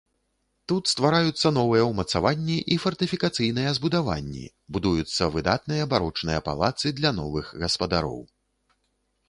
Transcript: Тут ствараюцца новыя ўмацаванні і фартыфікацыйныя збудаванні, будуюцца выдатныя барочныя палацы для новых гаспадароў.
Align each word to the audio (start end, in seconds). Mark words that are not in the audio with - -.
Тут 0.71 0.87
ствараюцца 0.91 1.51
новыя 1.57 1.83
ўмацаванні 1.89 2.55
і 2.75 2.77
фартыфікацыйныя 2.85 3.75
збудаванні, 3.79 4.43
будуюцца 4.77 5.29
выдатныя 5.39 5.83
барочныя 5.95 6.39
палацы 6.49 6.87
для 7.01 7.13
новых 7.21 7.45
гаспадароў. 7.65 8.21